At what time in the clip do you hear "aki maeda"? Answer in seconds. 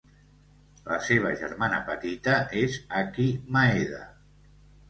3.03-4.05